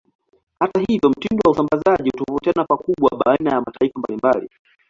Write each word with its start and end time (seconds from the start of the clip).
Hata 0.59 0.79
hivyo, 0.79 1.09
mtindo 1.09 1.41
wa 1.45 1.51
usambazaji 1.51 2.09
hutofautiana 2.09 2.65
pakubwa 2.65 3.17
baina 3.25 3.51
ya 3.51 3.61
mataifa 3.61 3.99
mbalimbali. 3.99 4.49